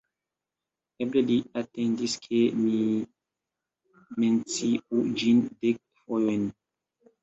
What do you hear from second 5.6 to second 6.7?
dek fojojn.